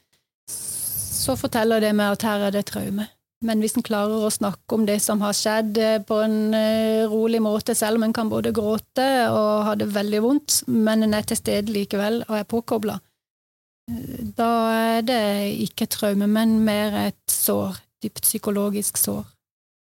så 0.51 1.37
forteller 1.39 1.85
det 1.85 1.95
meg 1.95 2.17
at 2.17 2.27
her 2.27 2.49
er 2.49 2.59
det 2.59 2.67
traume. 2.73 3.07
Men 3.45 3.61
hvis 3.61 3.77
en 3.77 3.85
klarer 3.85 4.25
å 4.25 4.33
snakke 4.33 4.79
om 4.79 4.87
det 4.89 4.97
som 5.05 5.21
har 5.21 5.35
skjedd 5.37 5.77
eh, 5.77 5.99
på 6.01 6.23
en 6.25 6.55
eh, 6.57 7.05
rolig 7.11 7.43
måte, 7.45 7.75
selv 7.77 8.01
om 8.01 8.07
en 8.07 8.15
kan 8.17 8.31
både 8.33 8.55
gråte 8.57 9.09
og 9.29 9.67
ha 9.69 9.75
det 9.77 9.91
veldig 9.93 10.23
vondt, 10.25 10.63
men 10.73 11.05
en 11.05 11.19
er 11.19 11.27
til 11.29 11.37
stede 11.37 11.75
likevel 11.75 12.23
og 12.31 12.39
er 12.39 12.49
påkobla, 12.49 12.97
da 13.87 14.51
er 14.75 15.05
det 15.07 15.23
ikke 15.63 15.87
traume, 15.87 16.27
men 16.27 16.59
mer 16.67 16.97
et 17.07 17.31
sår. 17.31 17.79
Dypt 18.03 18.27
psykologisk 18.27 18.99
sår. 18.99 19.23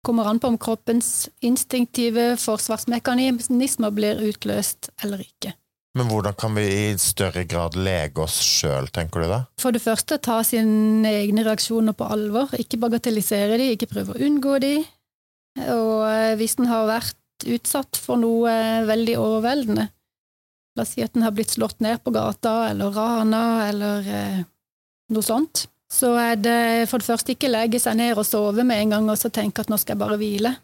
Kommer 0.06 0.28
an 0.28 0.40
på 0.44 0.50
om 0.52 0.58
kroppens 0.60 1.30
instinktive 1.42 2.34
forsvarsmekanismer 2.38 3.94
blir 3.96 4.20
utløst 4.28 4.92
eller 5.02 5.24
ikke. 5.24 5.56
Men 5.94 6.10
hvordan 6.10 6.34
kan 6.34 6.56
vi 6.58 6.64
i 6.66 6.86
større 6.98 7.44
grad 7.46 7.76
lege 7.78 8.24
oss 8.24 8.40
sjøl, 8.42 8.88
tenker 8.94 9.24
du 9.24 9.30
da? 9.30 9.40
For 9.62 9.76
det 9.76 9.84
første 9.84 10.18
ta 10.18 10.40
sine 10.46 11.10
egne 11.22 11.44
reaksjoner 11.46 11.94
på 11.98 12.08
alvor, 12.16 12.56
ikke 12.58 12.80
bagatellisere 12.82 13.60
de, 13.62 13.74
ikke 13.76 13.92
prøve 13.92 14.16
å 14.16 14.24
unngå 14.26 14.58
de. 14.64 14.78
Og 15.62 16.00
eh, 16.10 16.34
hvis 16.40 16.58
en 16.58 16.72
har 16.72 16.90
vært 16.90 17.46
utsatt 17.46 18.00
for 18.00 18.18
noe 18.18 18.54
veldig 18.90 19.20
overveldende, 19.22 19.86
la 20.74 20.86
oss 20.86 20.96
si 20.96 21.06
at 21.06 21.14
en 21.14 21.28
har 21.28 21.36
blitt 21.36 21.54
slått 21.54 21.84
ned 21.86 22.02
på 22.02 22.14
gata 22.16 22.72
eller 22.72 22.96
rana 22.96 23.44
eller 23.68 24.10
eh, 24.10 24.42
noe 25.14 25.26
sånt, 25.26 25.68
så 25.94 26.16
er 26.18 26.40
det 26.42 26.60
for 26.90 27.04
det 27.04 27.06
første 27.06 27.36
ikke 27.36 27.52
legge 27.52 27.82
seg 27.82 28.00
ned 28.00 28.18
og 28.18 28.26
sove 28.26 28.66
med 28.66 28.82
en 28.82 28.96
gang 28.96 29.10
og 29.14 29.20
så 29.22 29.30
tenke 29.30 29.62
at 29.62 29.70
nå 29.70 29.78
skal 29.78 29.94
jeg 29.94 30.02
bare 30.02 30.18
hvile. 30.18 30.56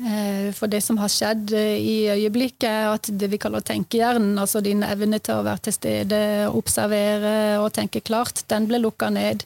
Eh, 0.00 0.52
for 0.56 0.70
det 0.72 0.80
som 0.80 0.96
har 0.96 1.10
skjedd 1.12 1.52
eh, 1.52 1.76
i 1.76 1.96
øyeblikket, 2.08 2.88
at 2.94 3.10
det 3.20 3.28
vi 3.34 3.38
kaller 3.40 3.60
tenkehjernen, 3.60 4.38
altså 4.40 4.62
din 4.64 4.80
evne 4.86 5.18
til 5.20 5.36
å 5.36 5.44
være 5.44 5.66
til 5.66 5.76
stede, 5.76 6.20
observere 6.56 7.58
og 7.60 7.74
tenke 7.76 8.00
klart, 8.00 8.40
den 8.48 8.68
ble 8.70 8.80
lukka 8.80 9.10
ned. 9.12 9.44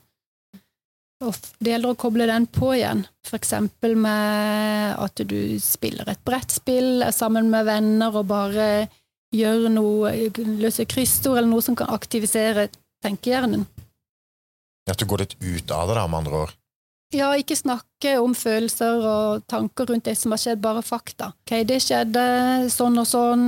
Og 1.25 1.35
det 1.59 1.73
gjelder 1.73 1.95
å 1.95 1.99
koble 1.99 2.29
den 2.31 2.47
på 2.47 2.71
igjen, 2.77 3.03
eksempel 3.35 3.97
med 3.99 4.95
at 5.01 5.23
du 5.27 5.57
spiller 5.63 6.07
et 6.13 6.23
brettspill 6.27 7.09
sammen 7.15 7.51
med 7.51 7.67
venner 7.67 8.15
og 8.15 8.29
bare 8.31 8.69
gjør 9.35 9.71
noe, 9.75 10.13
løser 10.63 10.87
kryssord 10.87 11.41
eller 11.41 11.51
noe 11.51 11.65
som 11.67 11.75
kan 11.79 11.91
aktivisere 11.91 12.69
tenkehjernen. 13.03 13.65
At 14.87 15.01
du 15.01 15.09
går 15.09 15.25
litt 15.25 15.39
ut 15.41 15.73
av 15.75 15.89
det, 15.89 15.97
da, 15.99 16.07
med 16.07 16.21
andre 16.21 16.45
ord? 16.45 16.55
Ja, 17.15 17.29
ikke 17.39 17.55
snakke 17.55 18.17
om 18.19 18.33
følelser 18.35 19.05
og 19.07 19.45
tanker 19.51 19.87
rundt 19.87 20.09
det 20.09 20.17
som 20.19 20.35
har 20.35 20.41
skjedd, 20.43 20.63
bare 20.63 20.83
fakta. 20.83 21.31
Ok, 21.45 21.53
det 21.69 21.79
skjedde 21.85 22.25
sånn 22.75 22.99
og 22.99 23.07
sånn, 23.07 23.45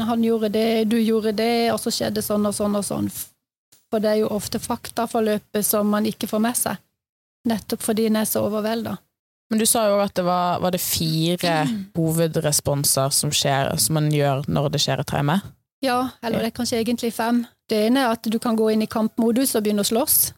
han 0.00 0.24
gjorde 0.24 0.48
det, 0.54 0.68
du 0.88 0.96
gjorde 1.02 1.34
det, 1.36 1.68
og 1.74 1.80
så 1.82 1.92
skjedde 1.92 2.24
sånn 2.24 2.48
og 2.48 2.56
sånn 2.56 2.78
og 2.80 2.86
sånn. 2.86 3.10
For 3.92 4.00
det 4.02 4.14
er 4.14 4.22
jo 4.22 4.30
ofte 4.32 4.58
faktaforløpet 4.62 5.66
som 5.66 5.90
man 5.92 6.08
ikke 6.08 6.30
får 6.30 6.42
med 6.42 6.58
seg, 6.58 6.80
nettopp 7.50 7.84
fordi 7.84 8.08
en 8.08 8.22
er 8.22 8.30
så 8.30 8.46
overvelda. 8.48 8.96
Men 9.52 9.60
du 9.60 9.66
sa 9.68 9.84
jo 9.90 9.98
at 10.00 10.14
det 10.16 10.24
var, 10.24 10.62
var 10.64 10.72
det 10.72 10.80
fire 10.80 11.58
hovedresponser 11.94 13.12
som, 13.12 13.30
skjer, 13.30 13.74
som 13.78 13.98
man 14.00 14.08
gjør 14.10 14.48
når 14.48 14.72
det 14.72 14.80
skjer 14.82 15.02
et 15.02 15.10
traume? 15.12 15.36
Ja, 15.84 15.98
eller 16.24 16.40
det 16.40 16.48
er 16.48 16.56
kanskje 16.56 16.80
egentlig 16.80 17.12
fem. 17.12 17.42
Det 17.68 17.84
ene 17.90 18.06
er 18.06 18.16
at 18.16 18.24
du 18.24 18.38
kan 18.40 18.56
gå 18.56 18.70
inn 18.72 18.82
i 18.86 18.88
kampmodus 18.90 19.52
og 19.54 19.66
begynne 19.66 19.84
å 19.84 19.88
slåss. 19.88 20.32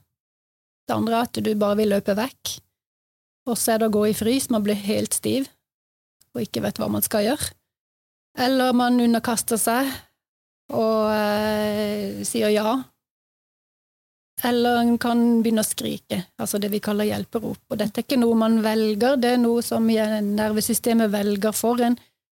Det 0.87 0.95
andre 0.95 1.19
er 1.19 1.29
at 1.29 1.43
du 1.43 1.53
bare 1.59 1.81
vil 1.81 1.93
løpe 1.95 2.15
vekk. 2.17 2.57
Og 3.51 3.59
så 3.59 3.75
er 3.75 3.83
det 3.83 3.91
å 3.91 3.95
gå 3.95 4.09
i 4.09 4.17
frys, 4.17 4.49
man 4.51 4.65
blir 4.67 4.79
helt 4.87 5.15
stiv 5.15 5.51
og 6.37 6.45
ikke 6.45 6.61
vet 6.67 6.77
hva 6.81 6.91
man 6.93 7.05
skal 7.05 7.25
gjøre. 7.25 7.55
Eller 8.47 8.77
man 8.77 9.01
underkaster 9.01 9.57
seg 9.61 9.89
og 10.77 11.09
eh, 11.15 12.21
sier 12.27 12.53
ja. 12.53 12.75
Eller 14.45 14.83
en 14.83 14.99
kan 15.01 15.23
begynne 15.41 15.65
å 15.65 15.67
skrike, 15.67 16.19
altså 16.37 16.61
det 16.61 16.69
vi 16.75 16.83
kaller 16.85 17.09
hjelperop. 17.09 17.63
Og 17.71 17.81
dette 17.81 18.03
er 18.03 18.05
ikke 18.05 18.21
noe 18.21 18.37
man 18.37 18.59
velger, 18.65 19.17
det 19.17 19.33
er 19.33 19.41
noe 19.41 19.65
som 19.65 19.89
nervesystemet 19.89 21.09
velger 21.15 21.57
for 21.57 21.81
en 21.81 21.97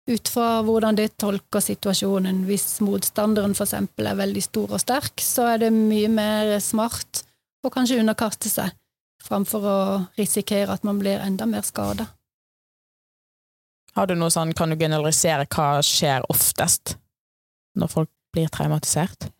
ut 0.07 0.29
fra 0.31 0.61
hvordan 0.63 0.95
det 0.99 1.15
tolker 1.19 1.63
situasjonen. 1.63 2.45
Hvis 2.47 2.77
motstanderen 2.85 3.57
eksempel 3.57 4.11
er 4.11 4.19
veldig 4.21 4.43
stor 4.45 4.77
og 4.77 4.83
sterk, 4.83 5.17
så 5.23 5.49
er 5.55 5.65
det 5.65 5.73
mye 5.73 6.11
mer 6.13 6.53
smart 6.63 7.25
og 7.65 7.73
kanskje 7.73 7.99
underkaste 8.01 8.51
seg, 8.51 8.75
framfor 9.23 9.65
å 9.65 9.79
risikere 10.17 10.73
at 10.73 10.85
man 10.87 10.99
blir 11.01 11.21
enda 11.23 11.47
mer 11.49 11.65
skada. 11.65 12.07
Har 13.97 14.05
du 14.07 14.13
noe 14.15 14.29
sånn, 14.29 14.53
Kan 14.53 14.69
du 14.69 14.77
generalisere 14.77 15.47
hva 15.49 15.81
skjer 15.81 16.25
oftest 16.29 16.97
når 17.77 17.89
folk 17.89 18.11
blir 18.33 18.51
traumatisert? 18.53 19.31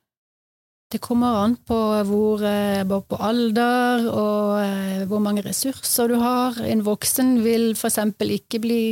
Det 0.88 1.02
kommer 1.04 1.44
an 1.44 1.58
på 1.68 1.78
hvor, 2.08 2.42
både 2.88 3.06
på 3.12 3.18
alder 3.20 4.06
og 4.08 4.54
eh, 4.62 5.02
hvor 5.10 5.20
mange 5.20 5.44
ressurser 5.44 6.08
du 6.08 6.16
har. 6.22 6.56
En 6.64 6.82
voksen 6.86 7.42
vil 7.44 7.74
eksempel 7.76 8.32
ikke 8.38 8.62
bli 8.64 8.84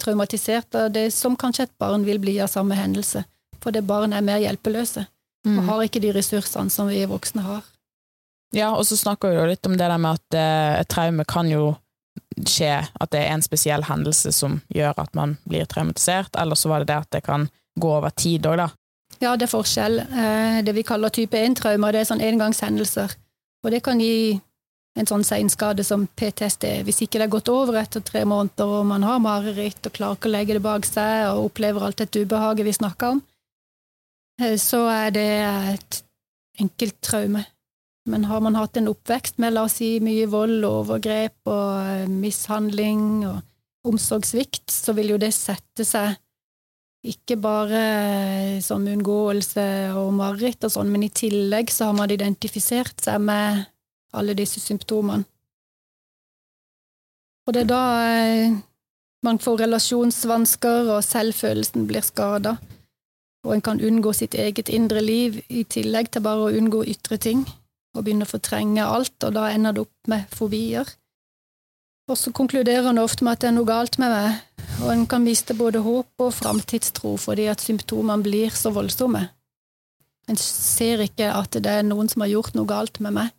traumatisert 0.00 0.78
av 0.80 0.88
det 0.94 1.10
som 1.12 1.36
kanskje 1.36 1.68
et 1.68 1.74
barn 1.78 2.08
vil 2.08 2.22
bli 2.22 2.38
av 2.40 2.48
samme 2.48 2.78
hendelse, 2.78 3.26
for 3.60 3.76
det 3.76 3.84
barn 3.84 4.16
er 4.16 4.24
mer 4.24 4.40
hjelpeløse 4.40 5.04
og 5.46 5.52
mm. 5.52 5.68
har 5.68 5.84
ikke 5.86 6.02
de 6.02 6.12
ressursene 6.16 6.72
som 6.72 6.88
vi 6.90 7.04
voksne 7.06 7.44
har. 7.44 7.62
Ja, 8.54 8.70
og 8.76 8.86
så 8.86 8.96
snakker 8.96 9.32
vi 9.32 9.40
jo 9.40 9.48
litt 9.48 9.66
om 9.66 9.74
det 9.74 9.88
der 9.90 9.98
med 9.98 10.20
at 10.20 10.38
eh, 10.38 10.80
et 10.82 10.90
traume 10.92 11.26
kan 11.28 11.50
jo 11.50 11.74
skje, 12.36 12.78
at 12.84 13.12
det 13.12 13.22
er 13.22 13.34
en 13.34 13.44
spesiell 13.44 13.84
hendelse 13.88 14.32
som 14.34 14.60
gjør 14.72 14.98
at 15.02 15.14
man 15.16 15.36
blir 15.48 15.66
traumatisert, 15.68 16.36
eller 16.38 16.58
så 16.58 16.70
var 16.70 16.84
det 16.84 16.90
det 16.92 16.98
at 17.02 17.12
det 17.16 17.22
kan 17.26 17.48
gå 17.80 17.92
over 17.98 18.12
tid 18.16 18.46
òg, 18.48 18.60
da. 18.60 18.68
Ja, 19.20 19.36
det 19.36 19.46
er 19.46 19.52
forskjell. 19.52 20.00
Eh, 20.04 20.58
det 20.64 20.74
vi 20.76 20.84
kaller 20.86 21.12
type 21.14 21.38
1-traumer, 21.38 21.94
det 21.94 22.02
er 22.02 22.10
sånn 22.10 22.24
engangshendelser. 22.24 23.14
Og 23.64 23.72
det 23.72 23.82
kan 23.84 24.00
gi 24.00 24.36
en 24.96 25.08
sånn 25.08 25.24
seinskade 25.26 25.84
som 25.84 26.06
PTSD. 26.16 26.68
Hvis 26.86 27.02
ikke 27.04 27.20
det 27.20 27.26
er 27.26 27.32
gått 27.32 27.50
over 27.52 27.78
etter 27.80 28.04
tre 28.04 28.24
måneder, 28.28 28.78
og 28.78 28.86
man 28.88 29.04
har 29.04 29.20
mareritt 29.22 29.88
og 29.88 29.96
klarer 29.96 30.18
ikke 30.18 30.30
å 30.30 30.34
legge 30.34 30.56
det 30.56 30.64
bak 30.64 30.88
seg 30.88 31.30
og 31.32 31.50
opplever 31.50 31.84
alt 31.84 32.00
dette 32.00 32.22
ubehaget 32.24 32.68
vi 32.68 32.76
snakker 32.76 33.16
om, 33.16 33.22
eh, 34.40 34.56
så 34.60 34.86
er 34.92 35.12
det 35.16 35.28
et 35.74 36.02
enkelt 36.60 37.00
traume. 37.04 37.44
Men 38.06 38.24
har 38.24 38.40
man 38.40 38.54
hatt 38.54 38.76
en 38.78 38.88
oppvekst 38.92 39.40
med 39.42 39.56
la 39.56 39.64
oss 39.66 39.80
si 39.80 39.96
mye 40.04 40.28
vold 40.30 40.60
og 40.62 40.82
overgrep 40.84 41.50
og 41.50 41.70
eh, 41.90 42.06
mishandling 42.06 43.24
og 43.26 43.40
omsorgssvikt, 43.86 44.70
så 44.70 44.94
vil 44.94 45.14
jo 45.14 45.18
det 45.18 45.32
sette 45.34 45.86
seg 45.86 46.14
ikke 47.06 47.36
bare 47.42 47.80
eh, 47.80 48.52
som 48.62 48.86
unngåelse 48.86 49.66
og 49.98 50.12
mareritt 50.20 50.66
og 50.66 50.74
sånn, 50.76 50.92
men 50.94 51.06
i 51.06 51.10
tillegg 51.10 51.74
så 51.74 51.90
har 51.90 51.98
man 51.98 52.14
identifisert 52.14 53.02
seg 53.02 53.26
med 53.26 53.66
alle 54.14 54.38
disse 54.38 54.62
symptomene. 54.62 55.26
Og 57.46 57.54
det 57.54 57.66
er 57.66 57.70
da 57.70 57.82
eh, 58.06 58.56
man 59.26 59.42
får 59.42 59.64
relasjonsvansker, 59.66 60.94
og 60.94 61.02
selvfølelsen 61.02 61.90
blir 61.90 62.06
skada. 62.06 62.56
Og 63.46 63.54
en 63.54 63.62
kan 63.62 63.82
unngå 63.82 64.14
sitt 64.14 64.34
eget 64.38 64.70
indre 64.70 65.02
liv, 65.02 65.42
i 65.50 65.66
tillegg 65.66 66.14
til 66.14 66.22
bare 66.22 66.46
å 66.46 66.54
unngå 66.54 66.86
ytre 66.86 67.18
ting 67.22 67.46
og 67.96 68.04
begynner 68.04 68.28
å 68.28 68.34
fortrenge 68.36 68.84
alt, 68.84 69.16
og 69.24 69.34
da 69.36 69.48
ender 69.52 69.76
det 69.76 69.86
opp 69.86 70.10
med 70.12 70.26
fobier. 70.34 70.88
Og 72.06 72.18
så 72.20 72.30
konkluderer 72.30 72.90
en 72.90 73.02
ofte 73.02 73.26
med 73.26 73.34
at 73.34 73.42
det 73.42 73.48
er 73.50 73.56
noe 73.56 73.66
galt 73.66 73.98
med 73.98 74.12
meg, 74.12 74.42
og 74.84 74.90
en 74.92 75.06
kan 75.10 75.24
miste 75.24 75.56
både 75.58 75.82
håp 75.82 76.22
og 76.22 76.34
framtidstro 76.36 77.16
fordi 77.18 77.48
at 77.50 77.64
symptomene 77.64 78.22
blir 78.22 78.54
så 78.54 78.70
voldsomme. 78.74 79.24
En 80.26 80.38
ser 80.38 81.02
ikke 81.06 81.30
at 81.34 81.58
det 81.62 81.72
er 81.80 81.86
noen 81.86 82.10
som 82.10 82.22
har 82.22 82.30
gjort 82.30 82.54
noe 82.58 82.68
galt 82.68 83.00
med 83.02 83.14
meg, 83.16 83.32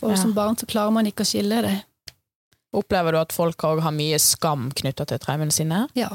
for 0.00 0.14
ja. 0.14 0.20
som 0.20 0.34
barn 0.36 0.58
så 0.58 0.68
klarer 0.70 0.94
man 0.94 1.06
ikke 1.08 1.26
å 1.26 1.30
skille 1.30 1.62
det. 1.66 1.76
Opplever 2.76 3.14
du 3.14 3.20
at 3.20 3.34
folk 3.34 3.62
òg 3.64 3.80
har 3.84 3.94
mye 3.94 4.18
skam 4.20 4.68
knytta 4.74 5.06
til 5.08 5.22
traumene 5.22 5.54
sine? 5.54 5.86
Ja. 5.98 6.10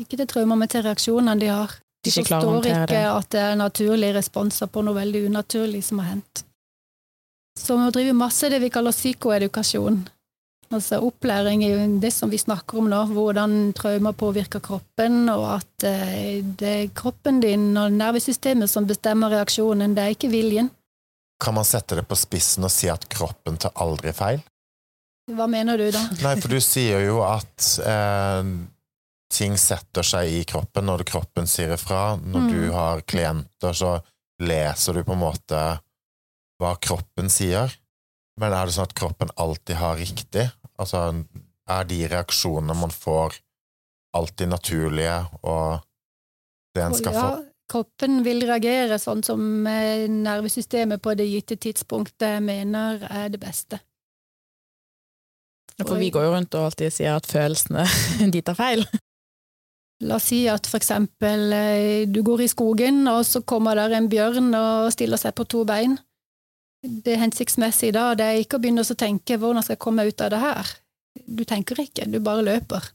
Ikke 0.00 0.18
til 0.18 0.28
traumer, 0.28 0.58
men 0.58 0.70
til 0.70 0.82
reaksjonene 0.84 1.38
de 1.40 1.50
har. 1.52 1.78
De, 2.04 2.10
de 2.10 2.16
forstår 2.18 2.66
ikke 2.66 2.88
det. 2.90 3.04
at 3.08 3.30
det 3.32 3.40
er 3.40 3.54
naturlige 3.56 4.18
responser 4.18 4.68
på 4.68 4.82
noe 4.84 4.96
veldig 4.98 5.24
unaturlig 5.30 5.80
som 5.86 6.02
har 6.02 6.16
hendt. 6.16 6.44
Så 7.64 7.76
vi 7.80 7.90
driver 7.90 8.12
masse 8.18 8.50
det 8.52 8.60
vi 8.60 8.70
kaller 8.70 8.92
psykoedukasjon. 8.92 10.02
Altså 10.74 10.98
opplæring 11.04 11.62
i 11.64 11.72
det 12.00 12.10
som 12.12 12.30
vi 12.32 12.38
snakker 12.40 12.80
om 12.80 12.88
nå, 12.90 13.00
hvordan 13.14 13.72
traumer 13.76 14.16
påvirker 14.16 14.60
kroppen, 14.64 15.28
og 15.32 15.44
at 15.58 15.86
eh, 15.86 16.40
det 16.44 16.72
er 16.72 16.94
kroppen 16.96 17.38
din 17.40 17.68
og 17.78 17.92
nervesystemet 17.94 18.70
som 18.70 18.88
bestemmer 18.88 19.32
reaksjonen, 19.36 19.94
det 19.94 20.02
er 20.02 20.16
ikke 20.16 20.32
viljen. 20.32 20.70
Kan 21.40 21.56
man 21.56 21.68
sette 21.68 21.98
det 21.98 22.06
på 22.08 22.18
spissen 22.18 22.66
og 22.66 22.72
si 22.72 22.90
at 22.90 23.06
kroppen 23.12 23.56
tar 23.60 23.74
aldri 23.84 24.12
feil? 24.16 24.42
Hva 25.32 25.46
mener 25.48 25.80
du 25.80 25.88
da? 25.92 26.02
Nei, 26.24 26.34
for 26.40 26.52
du 26.52 26.60
sier 26.60 27.04
jo 27.06 27.22
at 27.24 27.68
eh, 27.84 28.50
ting 29.32 29.56
setter 29.60 30.04
seg 30.04 30.32
i 30.32 30.42
kroppen 30.48 30.88
når 30.88 31.06
kroppen 31.08 31.48
sier 31.48 31.76
ifra. 31.78 32.16
Når 32.20 32.44
mm. 32.44 32.52
du 32.52 32.74
har 32.74 33.04
klienter, 33.08 33.72
så 33.72 33.96
leser 34.42 34.98
du 34.98 35.04
på 35.06 35.14
en 35.14 35.22
måte 35.22 35.62
hva 36.60 36.74
kroppen 36.82 37.30
sier, 37.32 37.72
men 38.40 38.54
er 38.54 38.66
det 38.66 38.76
sånn 38.76 38.88
at 38.88 38.98
kroppen 38.98 39.32
alltid 39.40 39.78
har 39.78 39.98
riktig? 40.00 40.48
Altså, 40.80 41.06
er 41.70 41.88
de 41.88 42.04
reaksjonene 42.10 42.76
man 42.78 42.94
får, 42.94 43.38
alltid 44.14 44.52
naturlige, 44.52 45.18
og 45.42 45.82
det 46.74 46.84
en 46.84 46.96
skal 46.98 47.16
ja, 47.16 47.24
få 47.24 47.42
kroppen 47.70 48.20
vil 48.24 48.44
reagere 48.46 48.98
sånn 49.00 49.22
som 49.24 49.66
eh, 49.68 50.06
nervesystemet 50.10 51.02
på 51.02 51.14
det 51.18 51.26
gitte 51.30 51.56
tidspunktet 51.60 52.42
mener 52.44 53.04
er 53.08 53.32
det 53.32 53.40
beste. 53.42 53.80
For 55.80 55.98
vi 55.98 56.12
går 56.14 56.28
jo 56.28 56.34
rundt 56.36 56.54
og 56.54 56.68
alltid 56.68 56.94
sier 56.94 57.16
at 57.16 57.26
følelsene 57.26 57.86
de 58.34 58.42
tar 58.46 58.58
feil. 58.58 58.84
La 60.04 60.18
oss 60.18 60.28
si 60.28 60.44
at 60.50 60.66
for 60.68 60.78
eksempel 60.78 61.54
eh, 61.56 62.04
du 62.10 62.20
går 62.26 62.44
i 62.44 62.50
skogen, 62.50 63.04
og 63.10 63.24
så 63.26 63.42
kommer 63.46 63.78
der 63.78 63.96
en 63.96 64.10
bjørn 64.12 64.52
og 64.58 64.92
stiller 64.94 65.20
seg 65.20 65.34
på 65.38 65.48
to 65.48 65.64
bein. 65.66 65.96
Det 66.84 67.16
hensiktsmessige 67.16 67.94
da, 67.96 68.10
det 68.12 68.24
er 68.24 68.42
ikke 68.42 68.58
å 68.58 68.60
begynne 68.60 68.84
å 68.84 68.96
tenke 68.98 69.38
'hvordan 69.38 69.62
skal 69.62 69.74
jeg 69.74 69.80
komme 69.80 70.04
ut 70.04 70.20
av 70.20 70.30
det 70.30 70.40
her'? 70.40 70.74
Du 71.26 71.44
tenker 71.44 71.80
ikke, 71.80 72.10
du 72.10 72.20
bare 72.20 72.44
løper. 72.44 72.90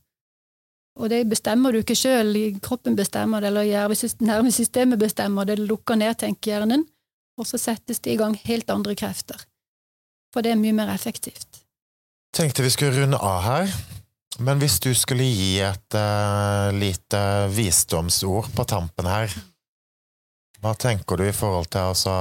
Og 0.99 1.09
det 1.09 1.23
bestemmer 1.31 1.71
du 1.71 1.79
ikke 1.79 1.95
sjøl, 1.95 2.35
kroppen 2.61 2.95
bestemmer 2.95 3.41
det, 3.41 3.47
eller 3.47 3.63
nervesystemet 4.19 4.99
bestemmer 4.99 5.45
det, 5.45 5.59
lukker 5.59 5.95
ned 5.95 6.17
tenkehjernen, 6.19 6.85
og 7.39 7.47
så 7.47 7.57
settes 7.57 7.99
det 7.99 8.13
i 8.13 8.19
gang 8.19 8.35
helt 8.35 8.69
andre 8.69 8.95
krefter. 8.95 9.39
For 10.33 10.41
det 10.41 10.51
er 10.51 10.59
mye 10.61 10.75
mer 10.75 10.91
effektivt. 10.93 11.63
Tenkte 12.35 12.61
vi 12.61 12.69
skulle 12.69 12.99
runde 12.99 13.17
av 13.17 13.41
her, 13.41 13.71
men 14.39 14.59
hvis 14.61 14.77
du 14.83 14.91
skulle 14.93 15.23
gi 15.23 15.59
et 15.65 15.95
uh, 15.95 16.69
lite 16.75 17.21
visdomsord 17.55 18.51
på 18.55 18.67
tampen 18.69 19.09
her, 19.09 19.33
hva 20.59 20.75
tenker 20.75 21.17
du 21.17 21.25
i 21.25 21.35
forhold 21.35 21.71
til 21.71 21.93
altså 21.93 22.13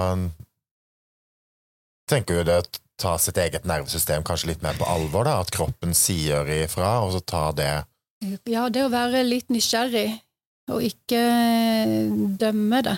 Tenker 2.09 2.41
du 2.41 2.49
det 2.49 2.63
ta 2.99 3.15
sitt 3.21 3.39
eget 3.39 3.67
nervesystem 3.69 4.25
kanskje 4.27 4.53
litt 4.53 4.65
mer 4.65 4.75
på 4.79 4.89
alvor, 4.89 5.29
da? 5.29 5.39
At 5.43 5.53
kroppen 5.55 5.95
sier 5.95 6.49
ifra, 6.51 6.99
og 7.05 7.15
så 7.15 7.23
ta 7.23 7.45
det 7.55 7.73
ja, 8.51 8.67
det 8.67 8.83
å 8.83 8.91
være 8.91 9.23
litt 9.27 9.53
nysgjerrig, 9.53 10.09
og 10.73 10.83
ikke 10.83 11.21
dømme 12.41 12.83
det. 12.83 12.97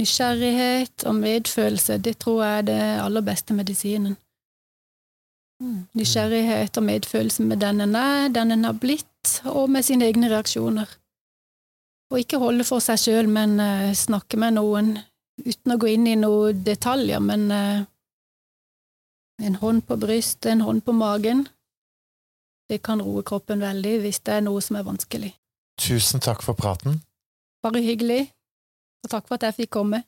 Nysgjerrighet 0.00 1.04
og 1.04 1.18
medfølelse, 1.18 1.98
det 2.00 2.16
tror 2.22 2.40
jeg 2.40 2.62
er 2.62 2.68
det 2.70 2.80
aller 3.02 3.26
beste 3.26 3.52
medisinen. 3.52 4.16
Mm. 5.60 5.84
Nysgjerrighet 6.00 6.80
og 6.80 6.86
medfølelse 6.88 7.44
med 7.44 7.60
den 7.60 7.84
en 7.84 7.94
er, 7.98 8.32
den 8.32 8.56
en 8.56 8.64
har 8.70 8.80
blitt, 8.80 9.36
og 9.44 9.68
med 9.70 9.84
sine 9.84 10.08
egne 10.08 10.32
reaksjoner. 10.32 10.88
Og 12.12 12.24
ikke 12.24 12.40
holde 12.40 12.64
for 12.64 12.80
seg 12.84 13.00
sjøl, 13.04 13.28
men 13.28 13.58
uh, 13.60 13.92
snakke 13.96 14.40
med 14.40 14.56
noen, 14.56 14.94
uten 15.44 15.76
å 15.76 15.80
gå 15.80 15.92
inn 15.92 16.08
i 16.08 16.16
noen 16.16 16.64
detaljer, 16.64 17.20
men 17.20 17.46
uh, 17.52 17.84
en 19.40 19.54
hånd 19.62 19.86
på 19.86 19.96
brystet, 19.96 20.52
en 20.52 20.60
hånd 20.66 20.84
på 20.84 20.92
magen, 20.92 21.46
det 22.68 22.82
kan 22.82 23.02
roe 23.02 23.22
kroppen 23.26 23.60
veldig 23.60 23.98
hvis 24.04 24.20
det 24.26 24.38
er 24.38 24.44
noe 24.44 24.60
som 24.64 24.78
er 24.78 24.86
vanskelig. 24.86 25.32
Tusen 25.80 26.22
takk 26.22 26.44
for 26.44 26.56
praten. 26.58 27.00
Bare 27.62 27.82
hyggelig, 27.82 28.30
og 29.04 29.10
takk 29.12 29.28
for 29.28 29.38
at 29.38 29.48
jeg 29.48 29.62
fikk 29.62 29.72
komme. 29.78 30.02